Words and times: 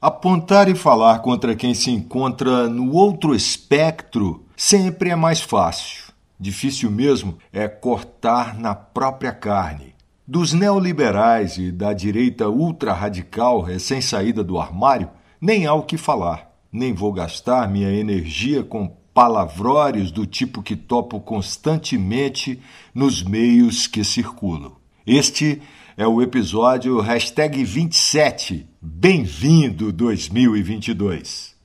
Apontar 0.00 0.68
e 0.68 0.76
falar 0.76 1.18
contra 1.22 1.56
quem 1.56 1.74
se 1.74 1.90
encontra 1.90 2.68
no 2.68 2.92
outro 2.92 3.34
espectro 3.34 4.44
sempre 4.56 5.10
é 5.10 5.16
mais 5.16 5.40
fácil. 5.40 6.12
Difícil 6.38 6.88
mesmo 6.88 7.36
é 7.52 7.66
cortar 7.66 8.56
na 8.56 8.76
própria 8.76 9.32
carne. 9.32 9.96
Dos 10.24 10.52
neoliberais 10.52 11.58
e 11.58 11.72
da 11.72 11.92
direita 11.92 12.48
ultra-radical 12.48 13.60
recém-saída 13.60 14.44
do 14.44 14.56
armário, 14.60 15.10
nem 15.40 15.66
há 15.66 15.74
o 15.74 15.82
que 15.82 15.96
falar. 15.96 16.48
Nem 16.70 16.92
vou 16.92 17.12
gastar 17.12 17.68
minha 17.68 17.90
energia 17.90 18.62
com 18.62 18.96
palavrórios 19.12 20.12
do 20.12 20.24
tipo 20.24 20.62
que 20.62 20.76
topo 20.76 21.18
constantemente 21.18 22.62
nos 22.94 23.20
meios 23.20 23.88
que 23.88 24.04
circulam. 24.04 24.76
Este 25.04 25.60
é 25.98 26.06
o 26.06 26.22
episódio 26.22 27.00
hashtag 27.00 27.64
27. 27.64 28.68
Bem-vindo 28.80 29.90
2022. 29.90 31.56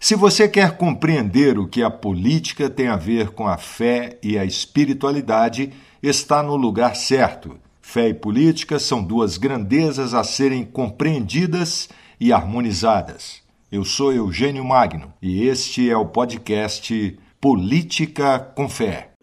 Se 0.00 0.14
você 0.14 0.48
quer 0.48 0.78
compreender 0.78 1.58
o 1.58 1.68
que 1.68 1.82
a 1.82 1.90
política 1.90 2.70
tem 2.70 2.88
a 2.88 2.96
ver 2.96 3.32
com 3.32 3.46
a 3.46 3.58
fé 3.58 4.18
e 4.22 4.38
a 4.38 4.44
espiritualidade, 4.46 5.70
está 6.02 6.42
no 6.42 6.56
lugar 6.56 6.96
certo. 6.96 7.58
Fé 7.82 8.08
e 8.08 8.14
política 8.14 8.78
são 8.78 9.04
duas 9.04 9.36
grandezas 9.36 10.14
a 10.14 10.24
serem 10.24 10.64
compreendidas 10.64 11.90
e 12.18 12.32
harmonizadas. 12.32 13.42
Eu 13.70 13.84
sou 13.84 14.14
Eugênio 14.14 14.64
Magno 14.64 15.12
e 15.20 15.46
este 15.46 15.90
é 15.90 15.96
o 15.96 16.06
podcast 16.06 17.18
Política 17.38 18.38
com 18.38 18.66
Fé. 18.66 19.13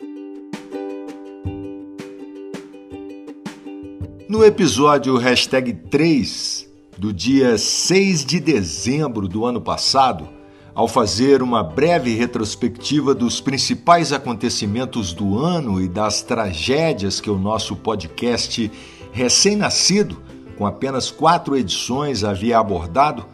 No 4.31 4.45
episódio 4.45 5.17
hashtag 5.17 5.73
3 5.73 6.65
do 6.98 7.12
dia 7.12 7.57
6 7.57 8.24
de 8.24 8.40
dezembro 8.40 9.27
do 9.27 9.43
ano 9.43 9.60
passado, 9.60 10.29
ao 10.74 10.87
fazer 10.87 11.43
uma 11.43 11.62
breve 11.62 12.15
retrospectiva 12.15 13.13
dos 13.13 13.41
principais 13.41 14.13
acontecimentos 14.13 15.12
do 15.12 15.37
ano 15.37 15.82
e 15.82 15.87
das 15.90 16.21
tragédias 16.21 17.20
que 17.20 17.29
o 17.29 17.37
nosso 17.37 17.76
podcast 17.76 18.71
recém-nascido, 19.12 20.24
com 20.57 20.65
apenas 20.65 21.12
quatro 21.12 21.57
edições, 21.57 22.24
havia 22.24 22.57
abordado, 22.57 23.26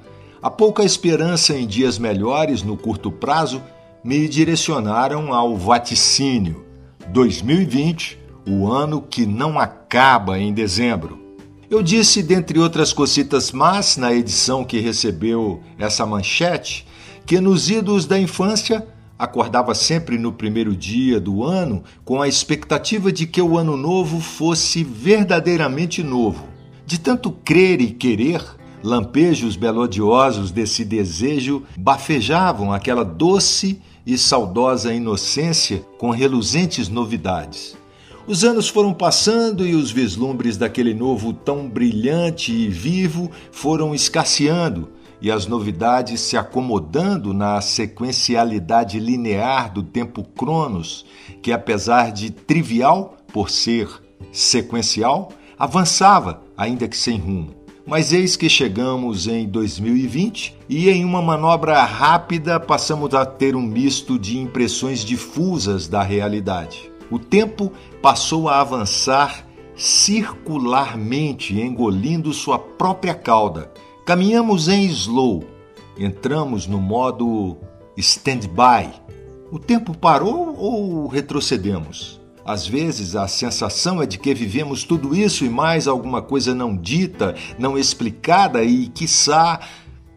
a 0.41 0.49
pouca 0.49 0.83
esperança 0.83 1.55
em 1.55 1.67
dias 1.67 1.99
melhores 1.99 2.63
no 2.63 2.75
curto 2.75 3.11
prazo 3.11 3.61
me 4.03 4.27
direcionaram 4.27 5.31
ao 5.31 5.55
vaticínio. 5.55 6.65
2020 7.09 8.25
o 8.47 8.71
ano 8.71 9.01
que 9.01 9.25
não 9.25 9.59
acaba 9.59 10.39
em 10.39 10.53
dezembro. 10.53 11.19
Eu 11.69 11.83
disse, 11.83 12.23
dentre 12.23 12.57
outras 12.57 12.93
cositas 12.93 13.51
más, 13.51 13.97
na 13.97 14.13
edição 14.13 14.63
que 14.63 14.79
recebeu 14.79 15.61
essa 15.77 16.05
manchete, 16.05 16.87
que 17.25 17.41
nos 17.41 17.69
idos 17.69 18.05
da 18.05 18.17
infância 18.17 18.87
acordava 19.19 19.75
sempre 19.75 20.17
no 20.17 20.31
primeiro 20.31 20.73
dia 20.73 21.19
do 21.19 21.43
ano 21.43 21.83
com 22.05 22.21
a 22.21 22.27
expectativa 22.27 23.11
de 23.11 23.27
que 23.27 23.41
o 23.41 23.57
ano 23.57 23.75
novo 23.75 24.21
fosse 24.21 24.81
verdadeiramente 24.81 26.01
novo. 26.01 26.47
De 26.85 26.97
tanto 26.97 27.31
crer 27.31 27.81
e 27.81 27.91
querer, 27.91 28.41
lampejos 28.81 29.57
melodiosos 29.57 30.51
desse 30.51 30.85
desejo 30.85 31.63
bafejavam 31.77 32.71
aquela 32.71 33.03
doce 33.03 33.81
e 34.05 34.17
saudosa 34.17 34.93
inocência 34.93 35.85
com 35.97 36.11
reluzentes 36.11 36.87
novidades. 36.87 37.75
Os 38.27 38.43
anos 38.43 38.67
foram 38.67 38.93
passando 38.93 39.65
e 39.65 39.73
os 39.73 39.89
vislumbres 39.89 40.57
daquele 40.57 40.93
novo 40.93 41.31
tão 41.31 41.69
brilhante 41.69 42.51
e 42.51 42.67
vivo 42.67 43.31
foram 43.53 43.95
escasseando 43.95 44.89
e 45.21 45.31
as 45.31 45.47
novidades 45.47 46.19
se 46.19 46.35
acomodando 46.35 47.33
na 47.33 47.61
sequencialidade 47.61 48.99
linear 48.99 49.73
do 49.73 49.81
tempo 49.81 50.25
Cronos, 50.25 51.05
que 51.41 51.53
apesar 51.53 52.11
de 52.11 52.29
trivial 52.29 53.15
por 53.31 53.49
ser 53.49 53.87
sequencial, 54.29 55.31
avançava, 55.57 56.41
ainda 56.57 56.85
que 56.85 56.97
sem 56.97 57.17
rumo. 57.17 57.55
Mas 57.85 58.11
eis 58.11 58.35
que 58.35 58.49
chegamos 58.49 59.25
em 59.25 59.47
2020 59.47 60.53
e, 60.67 60.89
em 60.89 61.05
uma 61.05 61.21
manobra 61.21 61.81
rápida, 61.85 62.59
passamos 62.59 63.13
a 63.13 63.25
ter 63.25 63.55
um 63.55 63.61
misto 63.61 64.19
de 64.19 64.37
impressões 64.37 64.99
difusas 64.99 65.87
da 65.87 66.03
realidade. 66.03 66.96
O 67.09 67.17
tempo 67.17 67.71
passou 68.01 68.49
a 68.49 68.59
avançar 68.59 69.45
circularmente, 69.75 71.59
engolindo 71.59 72.33
sua 72.33 72.57
própria 72.57 73.13
cauda. 73.13 73.71
Caminhamos 74.05 74.67
em 74.67 74.85
slow, 74.85 75.43
entramos 75.97 76.65
no 76.65 76.79
modo 76.79 77.57
stand-by. 77.95 78.91
O 79.51 79.59
tempo 79.59 79.95
parou 79.95 80.55
ou 80.57 81.07
retrocedemos? 81.07 82.19
Às 82.43 82.65
vezes 82.65 83.15
a 83.15 83.27
sensação 83.27 84.01
é 84.01 84.05
de 84.05 84.17
que 84.17 84.33
vivemos 84.33 84.83
tudo 84.83 85.15
isso 85.15 85.45
e 85.45 85.49
mais 85.49 85.87
alguma 85.87 86.21
coisa 86.21 86.55
não 86.55 86.75
dita, 86.75 87.35
não 87.59 87.77
explicada 87.77 88.63
e, 88.63 88.87
quiçá, 88.87 89.59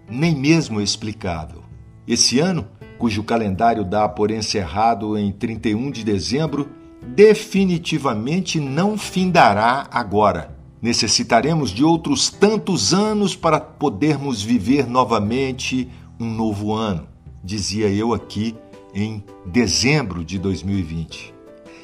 nem 0.09 0.35
mesmo 0.35 0.81
explicável. 0.81 1.63
Esse 2.07 2.39
ano, 2.39 2.67
cujo 2.99 3.23
calendário 3.25 3.85
dá 3.85 4.09
por 4.09 4.31
encerrado 4.31 5.19
em 5.19 5.33
31 5.33 5.91
de 5.91 6.05
dezembro, 6.05 6.69
definitivamente 7.07 8.61
não 8.61 8.97
findará 8.97 9.89
agora. 9.91 10.57
Necessitaremos 10.81 11.71
de 11.71 11.85
outros 11.85 12.31
tantos 12.31 12.95
anos 12.95 13.37
para 13.37 13.61
podermos 13.61 14.43
viver 14.43 14.87
novamente 14.87 15.89
um 16.19 16.31
novo 16.31 16.73
ano, 16.73 17.07
dizia 17.43 17.89
eu 17.89 18.15
aqui 18.15 18.55
em 18.95 19.23
dezembro 19.47 20.25
de 20.25 20.39
2020. 20.39 21.35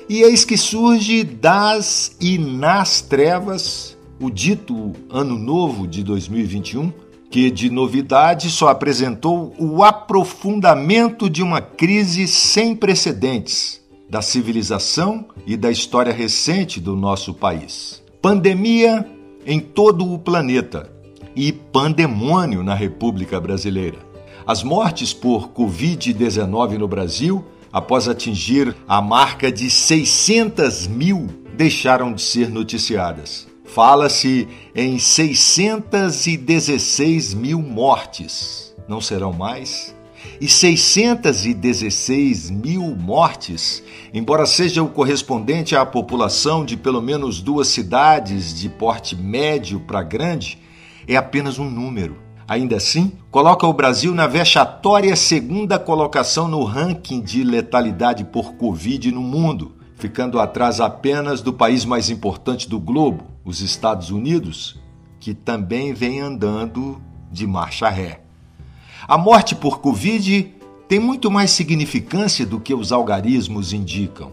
E 0.09 0.23
eis 0.23 0.45
que 0.45 0.57
surge 0.57 1.25
das 1.25 2.17
e 2.21 2.39
nas 2.39 3.01
trevas 3.01 3.97
o 4.21 4.31
dito 4.31 4.93
Ano 5.11 5.37
Novo 5.37 5.87
de 5.87 6.03
2021, 6.03 6.93
que 7.31 7.51
de 7.51 7.69
novidade 7.69 8.51
só 8.51 8.69
apresentou 8.69 9.55
o 9.59 9.83
aprofundamento 9.83 11.29
de 11.29 11.43
uma 11.43 11.61
crise 11.61 12.27
sem 12.27 12.75
precedentes 12.75 13.86
da 14.09 14.23
civilização 14.23 15.27
e 15.47 15.57
da 15.57 15.71
história 15.71 16.13
recente 16.13 16.81
do 16.81 16.95
nosso 16.95 17.35
país. 17.35 18.03
Pandemia 18.23 19.05
em 19.45 19.59
todo 19.61 20.13
o 20.13 20.19
planeta 20.19 20.91
e 21.35 21.53
pandemônio 21.53 22.63
na 22.63 22.75
República 22.75 23.41
Brasileira. 23.41 23.99
As 24.47 24.63
mortes 24.63 25.13
por 25.13 25.51
Covid-19 25.51 26.79
no 26.79 26.87
Brasil, 26.87 27.45
após 27.73 28.09
atingir 28.09 28.77
a 28.87 29.03
marca 29.03 29.51
de 29.51 29.69
600 29.71 30.87
mil, 30.87 31.27
deixaram 31.57 32.13
de 32.13 32.23
ser 32.23 32.49
noticiadas. 32.49 33.49
Fala-se 33.65 34.47
em 34.75 34.99
616 34.99 37.35
mil 37.35 37.61
mortes. 37.61 38.75
Não 38.89 39.01
serão 39.01 39.33
mais? 39.33 39.96
E 40.41 40.49
616 40.49 42.51
mil 42.51 42.95
mortes, 42.97 43.83
embora 44.13 44.47
seja 44.47 44.83
o 44.83 44.89
correspondente 44.89 45.75
à 45.75 45.85
população 45.87 46.65
de 46.65 46.77
pelo 46.77 47.01
menos 47.01 47.41
duas 47.41 47.69
cidades 47.69 48.55
de 48.55 48.69
porte 48.69 49.17
médio 49.17 49.81
para 49.81 50.03
grande, 50.03 50.59
é 51.07 51.17
apenas 51.17 51.59
um 51.59 51.71
número. 51.71 52.19
Ainda 52.49 52.77
assim, 52.77 53.13
coloca 53.31 53.67
o 53.67 53.73
Brasil 53.73 54.15
na 54.15 54.27
vexatória 54.27 55.17
segunda 55.17 55.79
colocação 55.79 56.47
no 56.47 56.63
ranking 56.63 57.21
de 57.21 57.43
letalidade 57.43 58.25
por 58.25 58.55
Covid 58.55 59.11
no 59.11 59.21
mundo, 59.21 59.75
ficando 59.97 60.39
atrás 60.39 60.81
apenas 60.81 61.41
do 61.41 61.53
país 61.53 61.85
mais 61.85 62.09
importante 62.09 62.69
do 62.69 62.79
globo, 62.79 63.25
os 63.45 63.61
Estados 63.61 64.11
Unidos, 64.11 64.81
que 65.19 65.35
também 65.35 65.93
vem 65.93 66.21
andando 66.21 67.01
de 67.33 67.47
marcha 67.47 67.89
ré. 67.89 68.26
A 69.09 69.17
morte 69.17 69.55
por 69.55 69.79
Covid 69.79 70.53
tem 70.89 70.99
muito 70.99 71.31
mais 71.31 71.53
significância 71.53 72.45
do 72.45 72.59
que 72.59 72.75
os 72.75 72.91
algarismos 72.91 73.73
indicam. 73.73 74.33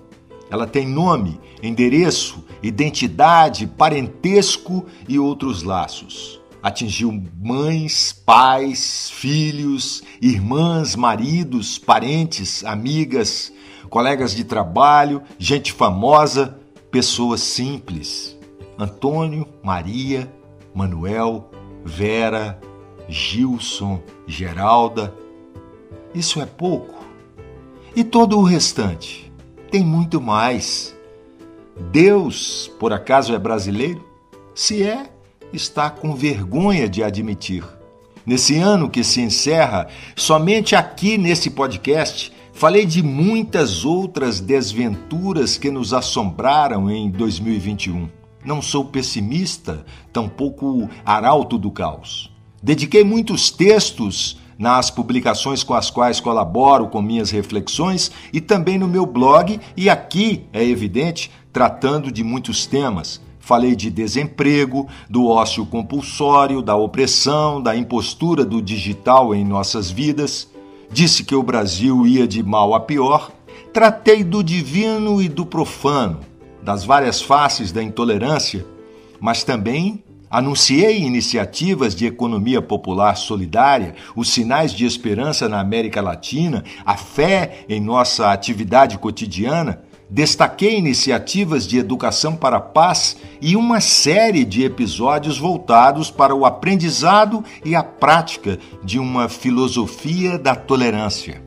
Ela 0.50 0.66
tem 0.66 0.88
nome, 0.88 1.40
endereço, 1.62 2.44
identidade, 2.62 3.68
parentesco 3.68 4.88
e 5.08 5.20
outros 5.20 5.62
laços. 5.62 6.42
Atingiu 6.62 7.24
mães, 7.40 8.14
pais, 8.26 9.12
filhos, 9.12 10.02
irmãs, 10.20 10.96
maridos, 10.96 11.78
parentes, 11.78 12.64
amigas, 12.64 13.54
colegas 13.92 14.36
de 14.36 14.44
trabalho, 14.44 15.22
gente 15.38 15.72
famosa, 15.72 16.58
pessoas 16.90 17.42
simples. 17.42 18.36
Antônio, 18.80 19.48
Maria, 19.64 20.34
Manuel, 20.74 21.52
Vera, 21.86 22.60
Gilson, 23.08 24.02
Geralda. 24.28 25.14
Isso 26.14 26.42
é 26.42 26.46
pouco. 26.46 27.04
E 27.96 28.04
todo 28.04 28.38
o 28.38 28.44
restante? 28.44 29.32
Tem 29.70 29.84
muito 29.84 30.20
mais. 30.22 30.96
Deus, 31.92 32.72
por 32.80 32.94
acaso, 32.94 33.34
é 33.34 33.40
brasileiro? 33.40 34.04
Se 34.56 34.84
é, 34.84 35.10
está 35.52 35.90
com 35.90 36.16
vergonha 36.16 36.88
de 36.88 37.04
admitir. 37.04 37.64
Nesse 38.26 38.58
ano 38.58 38.90
que 38.90 39.04
se 39.04 39.22
encerra, 39.22 39.88
somente 40.16 40.76
aqui 40.76 41.18
nesse 41.18 41.50
podcast 41.50 42.32
falei 42.54 42.86
de 42.86 43.04
muitas 43.04 43.84
outras 43.84 44.40
desventuras 44.40 45.58
que 45.58 45.70
nos 45.70 45.94
assombraram 45.94 46.90
em 46.90 47.10
2021. 47.10 48.08
Não 48.46 48.62
sou 48.62 48.86
pessimista, 48.86 49.86
tampouco 50.12 50.90
arauto 51.06 51.58
do 51.58 51.72
caos. 51.72 52.33
Dediquei 52.64 53.04
muitos 53.04 53.52
textos 53.52 54.38
nas 54.58 54.90
publicações 54.90 55.64
com 55.64 55.74
as 55.74 55.90
quais 55.90 56.22
colaboro 56.22 56.88
com 56.88 57.02
minhas 57.02 57.30
reflexões 57.30 58.10
e 58.32 58.40
também 58.40 58.78
no 58.78 58.88
meu 58.88 59.06
blog, 59.06 59.60
e 59.76 59.90
aqui, 59.90 60.46
é 60.54 60.64
evidente, 60.64 61.30
tratando 61.52 62.10
de 62.10 62.24
muitos 62.24 62.66
temas. 62.66 63.20
Falei 63.38 63.76
de 63.76 63.92
desemprego, 63.92 64.88
do 65.10 65.28
ócio 65.28 65.66
compulsório, 65.66 66.62
da 66.62 66.74
opressão, 66.74 67.62
da 67.62 67.76
impostura 67.76 68.46
do 68.46 68.62
digital 68.62 69.36
em 69.36 69.44
nossas 69.44 69.92
vidas. 69.92 70.50
Disse 70.90 71.26
que 71.26 71.36
o 71.36 71.44
Brasil 71.44 72.08
ia 72.08 72.26
de 72.26 72.42
mal 72.42 72.74
a 72.74 72.80
pior. 72.80 73.30
Tratei 73.74 74.24
do 74.24 74.42
divino 74.42 75.22
e 75.22 75.28
do 75.28 75.46
profano, 75.46 76.22
das 76.62 76.86
várias 76.86 77.22
faces 77.22 77.74
da 77.74 77.84
intolerância, 77.84 78.66
mas 79.20 79.44
também 79.44 80.02
Anunciei 80.34 80.98
iniciativas 80.98 81.94
de 81.94 82.08
economia 82.08 82.60
popular 82.60 83.16
solidária, 83.16 83.94
os 84.16 84.32
sinais 84.32 84.74
de 84.74 84.84
esperança 84.84 85.48
na 85.48 85.60
América 85.60 86.02
Latina, 86.02 86.64
a 86.84 86.98
fé 86.98 87.64
em 87.70 87.80
nossa 87.80 88.32
atividade 88.32 88.98
cotidiana. 88.98 89.84
Destaquei 90.10 90.76
iniciativas 90.76 91.68
de 91.68 91.78
educação 91.78 92.36
para 92.36 92.58
a 92.58 92.60
paz 92.60 93.16
e 93.40 93.56
uma 93.56 93.80
série 93.80 94.44
de 94.44 94.64
episódios 94.64 95.38
voltados 95.38 96.10
para 96.10 96.34
o 96.34 96.48
aprendizado 96.48 97.44
e 97.64 97.76
a 97.76 97.84
prática 97.84 98.58
de 98.84 98.98
uma 98.98 99.30
filosofia 99.30 100.40
da 100.40 100.56
tolerância. 100.56 101.43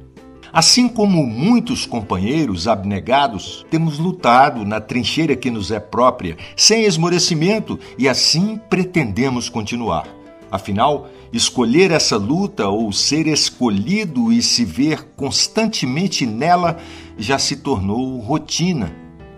Assim 0.52 0.88
como 0.88 1.26
muitos 1.26 1.87
companheiros 1.87 2.69
abnegados, 2.69 3.66
temos 3.70 3.98
lutado 3.98 4.64
na 4.64 4.81
trincheira 4.81 5.37
que 5.37 5.50
nos 5.50 5.70
é 5.70 5.81
própria, 5.81 6.37
sem 6.56 6.84
esmorecimento, 6.84 7.78
e 7.98 8.08
assim 8.08 8.60
pretendemos 8.69 9.48
continuar. 9.48 10.06
Afinal, 10.50 11.08
escolher 11.32 11.90
essa 11.90 12.16
luta 12.16 12.69
ou 12.69 12.93
ser 12.93 13.26
escolhido 13.26 14.32
e 14.32 14.40
se 14.40 14.64
ver 14.64 15.08
constantemente 15.16 16.25
nela 16.25 16.78
já 17.19 17.38
se 17.38 17.56
tornou 17.56 18.19
rotina, 18.20 18.92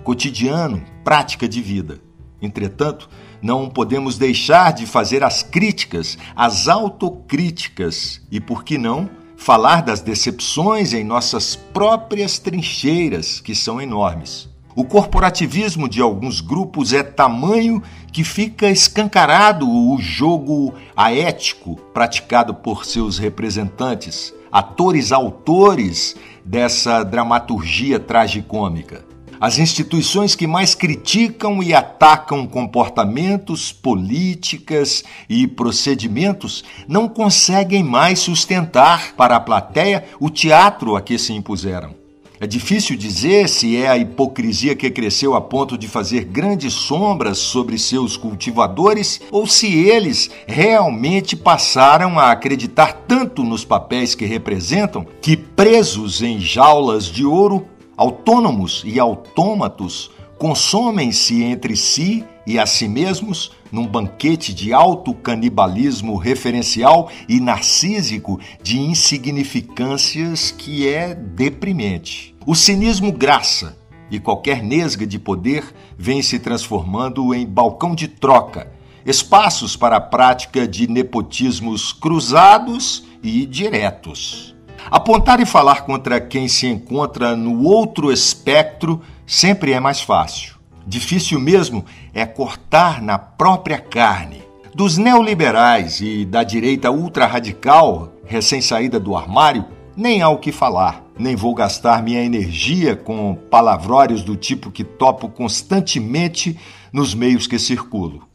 cotidiano, 0.04 0.82
prática 1.02 1.49
de 1.49 1.62
vida. 1.62 2.00
Entretanto, 2.40 3.08
não 3.43 3.69
podemos 3.69 4.16
deixar 4.19 4.72
de 4.72 4.87
fazer 4.87 5.25
as 5.25 5.43
críticas, 5.43 6.19
as 6.37 6.69
autocríticas 6.69 8.20
e, 8.31 8.38
por 8.38 8.64
que 8.64 8.78
não, 8.78 9.08
falar 9.38 9.82
das 9.82 10.00
decepções 10.00 10.93
em 10.93 11.05
nossas 11.05 11.55
próprias 11.55 12.38
trincheiras, 12.38 13.40
que 13.40 13.55
são 13.55 13.81
enormes. 13.81 14.49
O 14.75 14.85
corporativismo 14.85 15.88
de 15.88 16.02
alguns 16.02 16.40
grupos 16.40 16.93
é 16.93 17.02
tamanho 17.02 17.82
que 18.12 18.25
fica 18.25 18.69
escancarado 18.69 19.67
o 19.67 19.96
jogo 19.99 20.75
aético 20.94 21.76
praticado 21.94 22.52
por 22.52 22.85
seus 22.85 23.17
representantes, 23.17 24.35
atores 24.52 25.12
autores 25.12 26.14
dessa 26.44 27.02
dramaturgia 27.02 27.99
tragicômica. 27.99 29.07
As 29.40 29.58
instituições 29.58 30.35
que 30.35 30.49
mais 30.49 30.75
criticam 30.75 31.62
e 31.62 31.73
atacam 31.73 32.44
comportamentos, 32.44 33.73
políticas 33.73 35.05
e 35.29 35.46
procedimentos 35.46 36.64
não 36.88 37.08
conseguem 37.08 37.85
mais 37.85 38.19
sustentar 38.19 39.14
para 39.17 39.37
a 39.37 39.40
plateia 39.40 40.05
o 40.19 40.29
teatro 40.29 40.96
a 40.96 41.00
que 41.00 41.17
se 41.19 41.32
impuseram. 41.32 41.94
É 42.40 42.46
difícil 42.46 42.96
dizer 42.96 43.49
se 43.49 43.76
é 43.76 43.88
a 43.88 43.99
hipocrisia 43.99 44.75
que 44.76 44.90
cresceu 44.90 45.35
a 45.35 45.40
ponto 45.40 45.76
de 45.76 45.88
fazer 45.88 46.25
grandes 46.25 46.73
sombras 46.73 47.38
sobre 47.38 47.76
seus 47.79 48.17
cultivadores 48.17 49.20
ou 49.32 49.44
se 49.44 49.73
eles 49.73 50.31
realmente 50.46 51.35
passaram 51.35 52.17
a 52.17 52.31
acreditar 52.31 52.93
tanto 53.08 53.43
nos 53.43 53.64
papéis 53.64 54.14
que 54.14 54.25
representam 54.25 55.05
que, 55.20 55.37
presos 55.37 56.23
em 56.23 56.38
jaulas 56.38 57.06
de 57.06 57.25
ouro, 57.25 57.67
Autônomos 57.98 58.84
e 58.86 59.00
autômatos 59.00 60.08
consomem-se 60.38 61.42
entre 61.42 61.76
si 61.76 62.24
e 62.46 62.56
a 62.56 62.64
si 62.64 62.86
mesmos 62.86 63.50
num 63.72 63.88
banquete 63.88 64.54
de 64.54 64.72
alto 64.72 65.12
canibalismo 65.12 66.16
referencial 66.16 67.10
e 67.28 67.40
narcísico 67.40 68.38
de 68.62 68.78
insignificâncias 68.78 70.52
que 70.52 70.86
é 70.86 71.12
deprimente. 71.12 72.36
O 72.46 72.54
cinismo 72.54 73.10
graça 73.10 73.76
e 74.08 74.20
qualquer 74.20 74.62
nesga 74.62 75.04
de 75.04 75.18
poder 75.18 75.64
vem 75.98 76.22
se 76.22 76.38
transformando 76.38 77.34
em 77.34 77.44
balcão 77.44 77.96
de 77.96 78.06
troca, 78.06 78.72
espaços 79.04 79.74
para 79.74 79.96
a 79.96 80.00
prática 80.00 80.68
de 80.68 80.86
nepotismos 80.88 81.92
cruzados 81.92 83.04
e 83.24 83.44
diretos. 83.44 84.47
Apontar 84.90 85.38
e 85.38 85.44
falar 85.44 85.82
contra 85.82 86.19
quem 86.19 86.49
se 86.49 86.67
encontra 86.67 87.37
no 87.37 87.62
outro 87.64 88.11
espectro 88.11 89.02
sempre 89.26 89.73
é 89.73 89.81
mais 89.81 90.00
fácil. 90.00 90.56
Difícil 90.87 91.38
mesmo 91.38 91.85
é 92.14 92.25
cortar 92.25 93.02
na 93.02 93.19
própria 93.19 93.79
carne. 93.79 94.43
Dos 94.75 94.96
neoliberais 94.96 96.00
e 96.00 96.25
da 96.25 96.43
direita 96.43 96.90
ultra-radical, 96.90 98.12
recém-saída 98.25 98.99
do 98.99 99.14
armário, 99.14 99.64
nem 99.94 100.23
há 100.23 100.29
o 100.31 100.38
que 100.38 100.52
falar. 100.52 101.05
Nem 101.19 101.35
vou 101.35 101.55
gastar 101.55 102.02
minha 102.02 102.23
energia 102.23 102.96
com 102.96 103.37
palavrórios 103.50 104.23
do 104.23 104.37
tipo 104.37 104.70
que 104.70 104.85
topo 104.85 105.29
constantemente 105.29 106.58
nos 106.93 107.12
meios 107.12 107.46
que 107.46 107.58
circulo. 107.58 108.27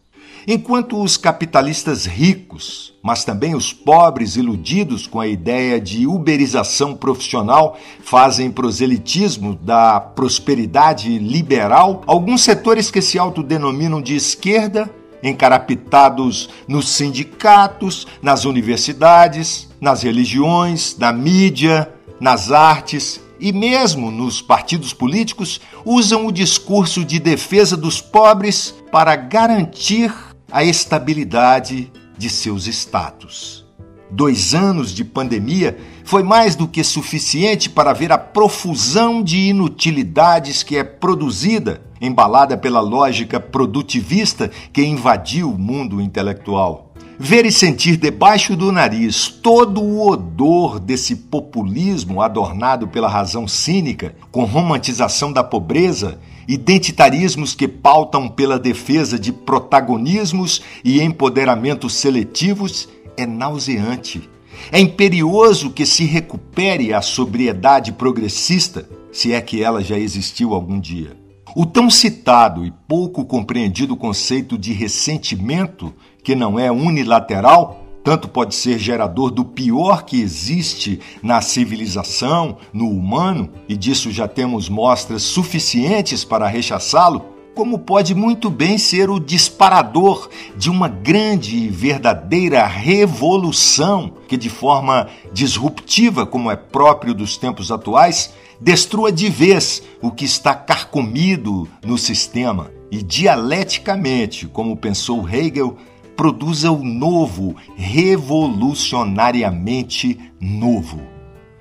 Enquanto 0.45 1.01
os 1.01 1.15
capitalistas 1.15 2.05
ricos, 2.05 2.93
mas 3.01 3.23
também 3.23 3.55
os 3.55 3.71
pobres 3.71 4.35
iludidos 4.35 5.07
com 5.07 5.21
a 5.21 5.27
ideia 5.27 5.79
de 5.79 6.05
uberização 6.05 6.95
profissional, 6.95 7.77
fazem 8.01 8.51
proselitismo 8.51 9.55
da 9.55 10.01
prosperidade 10.01 11.17
liberal, 11.17 12.03
alguns 12.05 12.41
setores 12.41 12.91
que 12.91 13.01
se 13.01 13.17
autodenominam 13.17 14.01
de 14.01 14.15
esquerda, 14.15 14.89
encarapitados 15.23 16.49
nos 16.67 16.89
sindicatos, 16.89 18.05
nas 18.21 18.43
universidades, 18.43 19.69
nas 19.79 20.03
religiões, 20.03 20.97
na 20.97 21.13
mídia, 21.13 21.89
nas 22.19 22.51
artes, 22.51 23.21
e 23.39 23.53
mesmo 23.53 24.11
nos 24.11 24.41
partidos 24.41 24.93
políticos 24.93 25.61
usam 25.85 26.27
o 26.27 26.31
discurso 26.31 27.03
de 27.03 27.19
defesa 27.19 27.75
dos 27.75 28.01
pobres 28.01 28.73
para 28.91 29.15
garantir 29.15 30.13
a 30.53 30.63
estabilidade 30.63 31.91
de 32.15 32.29
seus 32.29 32.67
status. 32.67 33.65
Dois 34.11 34.53
anos 34.53 34.91
de 34.93 35.03
pandemia 35.03 35.75
foi 36.03 36.21
mais 36.21 36.55
do 36.55 36.67
que 36.67 36.83
suficiente 36.83 37.67
para 37.67 37.91
ver 37.91 38.11
a 38.11 38.19
profusão 38.19 39.23
de 39.23 39.35
inutilidades 39.49 40.61
que 40.61 40.77
é 40.77 40.83
produzida, 40.83 41.81
embalada 41.99 42.55
pela 42.55 42.81
lógica 42.81 43.39
produtivista 43.39 44.51
que 44.71 44.85
invadiu 44.85 45.49
o 45.49 45.57
mundo 45.57 45.99
intelectual. 45.99 46.92
Ver 47.19 47.45
e 47.45 47.51
sentir 47.51 47.97
debaixo 47.97 48.55
do 48.55 48.71
nariz 48.71 49.27
todo 49.27 49.81
o 49.81 50.09
odor 50.09 50.79
desse 50.79 51.15
populismo 51.15 52.21
adornado 52.21 52.87
pela 52.87 53.07
razão 53.07 53.47
cínica, 53.47 54.15
com 54.31 54.43
romantização 54.43 55.31
da 55.31 55.43
pobreza 55.43 56.19
identitarismos 56.47 57.55
que 57.55 57.67
pautam 57.67 58.27
pela 58.27 58.59
defesa 58.59 59.17
de 59.17 59.31
protagonismos 59.31 60.61
e 60.83 61.01
empoderamentos 61.01 61.93
seletivos 61.93 62.89
é 63.15 63.25
nauseante. 63.25 64.29
É 64.71 64.79
imperioso 64.79 65.71
que 65.71 65.85
se 65.85 66.05
recupere 66.05 66.93
a 66.93 67.01
sobriedade 67.01 67.91
progressista, 67.91 68.87
se 69.11 69.33
é 69.33 69.41
que 69.41 69.63
ela 69.63 69.83
já 69.83 69.97
existiu 69.97 70.53
algum 70.53 70.79
dia. 70.79 71.22
O 71.55 71.67
tão 71.67 71.87
citado 71.87 72.65
e 72.65 72.73
pouco 72.87 73.23
compreendido 73.25 73.95
conceito 73.95 74.57
de 74.57 74.73
ressentimento, 74.73 75.93
que 76.23 76.33
não 76.33 76.57
é 76.57 76.71
unilateral, 76.71 77.83
tanto 78.03 78.27
pode 78.27 78.55
ser 78.55 78.79
gerador 78.79 79.29
do 79.29 79.45
pior 79.45 80.03
que 80.03 80.19
existe 80.19 80.99
na 81.21 81.41
civilização, 81.41 82.57
no 82.73 82.89
humano, 82.89 83.49
e 83.69 83.77
disso 83.77 84.11
já 84.11 84.27
temos 84.27 84.67
mostras 84.67 85.21
suficientes 85.21 86.25
para 86.25 86.47
rechaçá-lo, 86.47 87.32
como 87.55 87.79
pode 87.79 88.13
muito 88.15 88.49
bem 88.49 88.77
ser 88.77 89.09
o 89.09 89.19
disparador 89.19 90.29
de 90.57 90.69
uma 90.69 90.87
grande 90.87 91.55
e 91.55 91.69
verdadeira 91.69 92.65
revolução 92.65 94.13
que, 94.27 94.35
de 94.35 94.49
forma 94.49 95.07
disruptiva, 95.31 96.25
como 96.25 96.49
é 96.49 96.55
próprio 96.55 97.13
dos 97.13 97.37
tempos 97.37 97.71
atuais, 97.71 98.33
destrua 98.59 99.11
de 99.11 99.29
vez 99.29 99.83
o 100.01 100.09
que 100.09 100.25
está 100.25 100.55
carcomido 100.55 101.67
no 101.85 101.95
sistema 101.97 102.71
e, 102.91 103.03
dialeticamente, 103.03 104.47
como 104.47 104.77
pensou 104.77 105.29
Hegel, 105.29 105.77
produza 106.15 106.71
o 106.71 106.83
novo, 106.83 107.55
revolucionariamente 107.75 110.19
novo. 110.39 111.01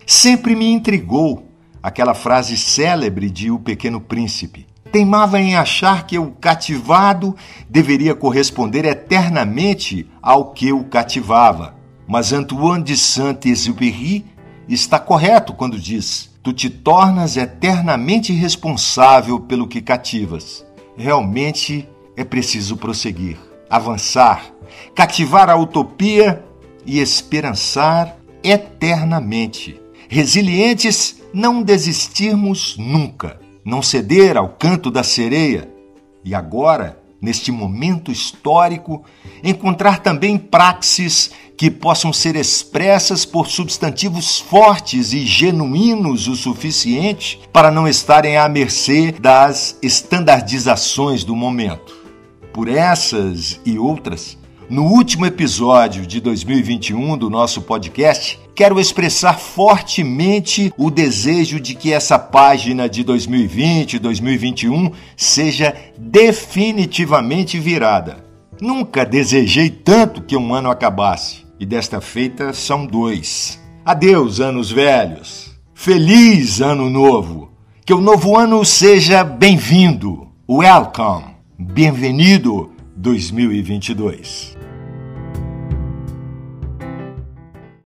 Sempre 0.07 0.55
me 0.55 0.71
intrigou 0.71 1.49
aquela 1.83 2.15
frase 2.15 2.57
célebre 2.57 3.29
de 3.31 3.51
O 3.51 3.59
Pequeno 3.59 4.01
Príncipe. 4.01 4.72
Teimava 4.93 5.41
em 5.41 5.57
achar 5.57 6.07
que 6.07 6.19
o 6.19 6.33
cativado 6.33 7.35
deveria 7.67 8.15
corresponder 8.15 8.85
eternamente 8.85 10.07
ao 10.21 10.53
que 10.53 10.71
o 10.71 10.85
cativava. 10.85 11.75
Mas 12.07 12.31
Antoine 12.31 12.85
de 12.85 12.95
Saint-Exupéry 12.95 14.27
está 14.69 14.99
correto 14.99 15.55
quando 15.55 15.79
diz: 15.79 16.31
Tu 16.43 16.53
te 16.53 16.69
tornas 16.69 17.39
eternamente 17.39 18.35
responsável 18.35 19.41
pelo 19.41 19.67
que 19.67 19.81
cativas. 19.81 20.63
Realmente 20.95 21.89
é 22.15 22.23
preciso 22.23 22.77
prosseguir, 22.77 23.39
avançar, 23.71 24.45
cativar 24.95 25.49
a 25.49 25.57
utopia 25.57 26.45
e 26.85 27.01
esperançar 27.01 28.15
eternamente. 28.45 29.81
Resilientes, 30.07 31.23
não 31.33 31.63
desistirmos 31.63 32.77
nunca, 32.77 33.41
não 33.64 33.83
ceder 33.83 34.37
ao 34.37 34.49
canto 34.49 34.90
da 34.90 35.02
sereia. 35.02 35.69
E 36.25 36.35
agora, 36.35 36.99
neste 37.21 37.50
momento 37.52 38.11
histórico, 38.11 39.04
encontrar 39.42 40.00
também 40.00 40.37
praxes 40.37 41.31
que 41.57 41.71
possam 41.71 42.12
ser 42.12 42.35
expressas 42.35 43.25
por 43.25 43.47
substantivos 43.47 44.40
fortes 44.40 45.12
e 45.12 45.25
genuínos 45.25 46.26
o 46.26 46.35
suficiente 46.35 47.40
para 47.52 47.71
não 47.71 47.87
estarem 47.87 48.37
à 48.37 48.49
mercê 48.49 49.12
das 49.12 49.78
estandardizações 49.81 51.23
do 51.23 51.37
momento. 51.37 51.95
Por 52.52 52.69
essas 52.69 53.61
e 53.64 53.78
outras, 53.78 54.37
no 54.73 54.85
último 54.85 55.26
episódio 55.26 56.07
de 56.07 56.19
2021 56.19 57.19
do 57.19 57.29
nosso 57.29 57.61
podcast, 57.61 58.41
quero 58.55 58.81
expressar 58.81 59.38
fortemente 59.38 60.73
o 60.79 60.91
desejo 60.91 61.61
de 61.61 61.75
que 61.75 61.93
essa 61.93 62.19
página 62.19 62.88
de 62.88 63.05
2020 63.05 63.93
e 63.93 63.99
2021 63.99 64.91
seja 65.14 65.76
definitivamente 65.99 67.59
virada. 67.59 68.25
Nunca 68.62 69.05
desejei 69.05 69.69
tanto 69.69 70.23
que 70.23 70.38
um 70.38 70.55
ano 70.55 70.71
acabasse, 70.71 71.45
e 71.61 71.67
desta 71.67 72.00
feita 72.00 72.55
são 72.55 72.87
dois. 72.87 73.61
Adeus, 73.85 74.41
anos 74.41 74.71
velhos. 74.71 75.50
Feliz 75.75 76.62
ano 76.62 76.88
novo. 76.88 77.50
Que 77.85 77.93
o 77.93 78.00
novo 78.00 78.38
ano 78.38 78.64
seja 78.64 79.23
bem-vindo. 79.23 80.29
Welcome. 80.49 81.26
Bem-vindo 81.59 82.72
2022. 82.97 84.57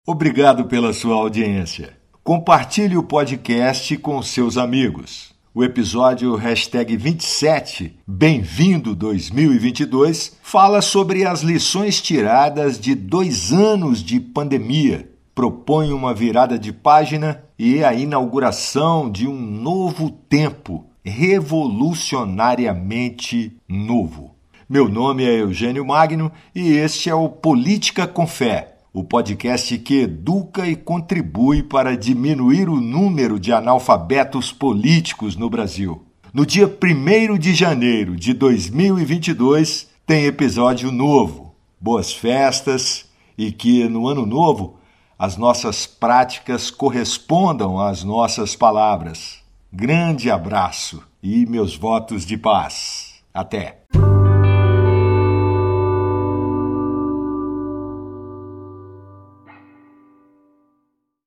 Obrigado 0.06 0.66
pela 0.66 0.92
sua 0.94 1.16
audiência. 1.16 1.98
Compartilhe 2.24 2.96
o 2.98 3.04
podcast 3.04 3.98
com 3.98 4.22
seus 4.22 4.58
amigos. 4.58 5.34
O 5.54 5.64
episódio 5.64 6.36
hashtag 6.36 6.98
27, 6.98 7.98
Bem-vindo 8.06 8.94
2022, 8.94 10.38
fala 10.42 10.82
sobre 10.82 11.26
as 11.26 11.42
lições 11.42 12.02
tiradas 12.02 12.78
de 12.80 12.94
dois 12.94 13.54
anos 13.54 14.04
de 14.04 14.20
pandemia. 14.20 15.10
Propõe 15.34 15.94
uma 15.94 16.14
virada 16.14 16.60
de 16.60 16.74
página 16.74 17.42
e 17.58 17.82
a 17.84 17.94
inauguração 17.94 19.10
de 19.10 19.28
um 19.28 19.40
novo 19.40 20.10
tempo, 20.10 20.86
revolucionariamente 21.04 23.58
novo. 23.68 24.35
Meu 24.68 24.90
nome 24.90 25.24
é 25.24 25.42
Eugênio 25.42 25.86
Magno 25.86 26.32
e 26.54 26.74
este 26.74 27.10
é 27.10 27.16
o 27.16 27.30
Política 27.30 28.08
com 28.08 28.26
Fé 28.26 28.76
o 28.96 29.04
podcast 29.04 29.78
que 29.80 30.04
educa 30.04 30.66
e 30.66 30.74
contribui 30.74 31.62
para 31.62 31.98
diminuir 31.98 32.70
o 32.70 32.80
número 32.80 33.38
de 33.38 33.52
analfabetos 33.52 34.54
políticos 34.54 35.36
no 35.36 35.50
Brasil. 35.50 36.06
No 36.34 36.46
dia 36.46 36.66
1 36.66 37.38
de 37.38 37.54
janeiro 37.54 38.16
de 38.16 38.34
2022 38.34 39.90
tem 40.08 40.24
episódio 40.24 40.94
novo. 40.94 41.54
Boas 41.78 42.14
festas 42.14 43.06
e 43.38 43.52
que 43.52 43.86
no 43.90 44.08
ano 44.08 44.26
novo 44.26 44.78
as 45.20 45.36
nossas 45.36 45.86
práticas 45.86 46.72
correspondam 46.72 47.78
às 47.78 48.02
nossas 48.02 48.56
palavras. 48.56 49.44
Grande 49.74 50.32
abraço 50.32 51.04
e 51.22 51.46
meus 51.46 51.76
votos 51.76 52.26
de 52.26 52.38
paz. 52.38 53.16
Até! 53.34 53.85